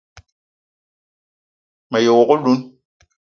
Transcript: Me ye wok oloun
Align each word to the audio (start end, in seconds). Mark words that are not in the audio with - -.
Me 1.89 1.99
ye 2.05 2.11
wok 2.15 2.29
oloun 2.33 2.59